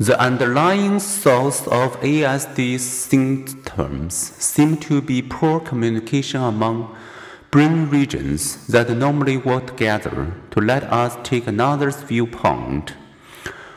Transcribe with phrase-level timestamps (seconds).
[0.00, 6.96] The underlying source of ASD symptoms seem to be poor communication among
[7.52, 12.94] brain regions that normally work together to let us take another's viewpoint.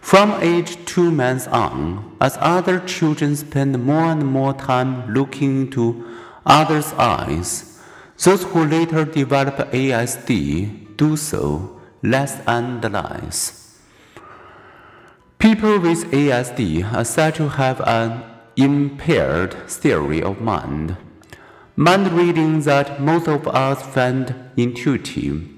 [0.00, 6.04] From age two months on, as other children spend more and more time looking into
[6.44, 7.80] others' eyes,
[8.18, 13.59] those who later develop ASD do so less and less.
[15.40, 18.22] People with ASD are said to have an
[18.58, 20.98] impaired theory of mind,
[21.76, 25.48] mind reading that most of us find intuitive.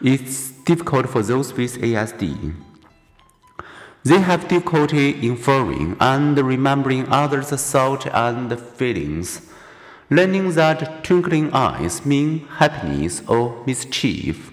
[0.00, 2.54] It's difficult for those with ASD.
[4.04, 9.42] They have difficulty inferring and remembering others' thoughts and feelings,
[10.08, 14.52] learning that twinkling eyes mean happiness or mischief,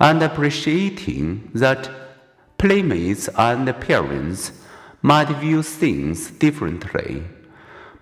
[0.00, 1.88] and appreciating that
[2.60, 4.52] playmates and parents
[5.00, 7.22] might view things differently.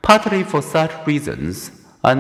[0.03, 1.71] Partly for such reasons,
[2.03, 2.17] a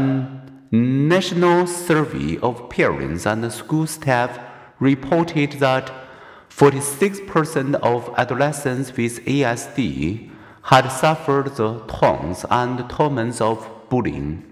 [0.70, 4.39] national survey of parents and school staff
[4.78, 5.91] reported that
[6.48, 10.30] 46% of adolescents with ASD
[10.62, 14.45] had suffered the taunts and torments of bullying,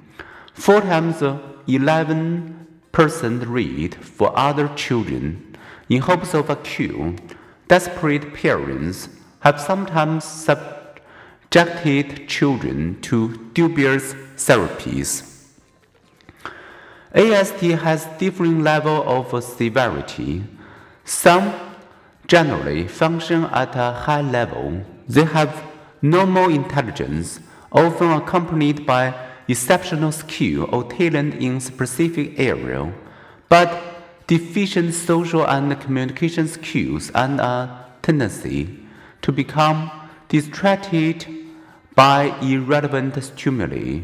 [0.55, 5.57] four times the 11% rate for other children.
[5.89, 7.15] In hopes of a cure,
[7.69, 9.09] desperate parents
[9.41, 15.33] have sometimes subjected children to dubious therapies.
[17.15, 20.45] ASD has different level of severity.
[21.05, 21.55] Some
[22.27, 24.83] generally function at a high level.
[25.09, 25.65] They have
[26.03, 27.41] normal intelligence,
[27.73, 29.15] often accompanied by
[29.49, 32.93] exceptional skill or talent in specific area,
[33.49, 33.96] but
[34.27, 38.79] deficient social and communication skills and a tendency
[39.23, 39.91] to become
[40.29, 41.27] distracted
[41.95, 44.01] by irrelevant stimuli.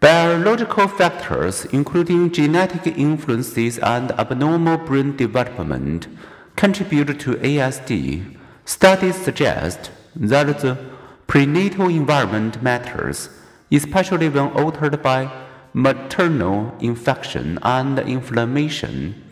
[0.00, 6.08] Biological factors, including genetic influences and abnormal brain development,
[6.56, 8.36] contribute to ASD.
[8.66, 10.78] Studies suggest that the
[11.26, 13.30] prenatal environment matters,
[13.70, 15.30] especially when altered by
[15.72, 19.22] maternal infection and inflammation.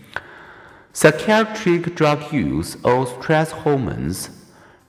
[0.93, 4.31] Psychiatric drug use or stress hormones,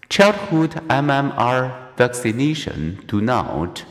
[0.09, 3.85] childhood MMR vaccination do not.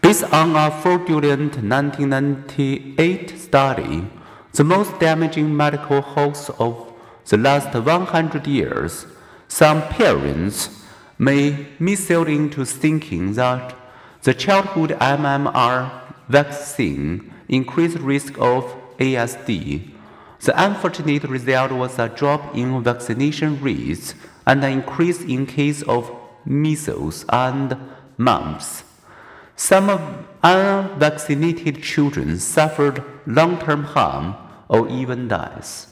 [0.00, 4.06] Based on a fraudulent 1998 study,
[4.52, 6.92] the most damaging medical hoax of
[7.28, 9.06] the last 100 years,
[9.48, 10.84] some parents
[11.18, 13.74] may missail into thinking that
[14.22, 15.90] the childhood MMR
[16.28, 18.64] vaccine increased risk of
[18.98, 19.90] ASD.
[20.40, 24.14] The unfortunate result was a drop in vaccination rates
[24.46, 26.10] and an increase in case of
[26.44, 27.76] measles and
[28.16, 28.84] mumps.
[29.56, 34.36] Some unvaccinated children suffered long term harm
[34.68, 35.91] or even death.